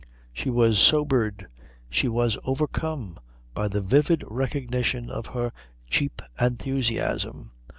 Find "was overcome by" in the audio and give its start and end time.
2.07-3.67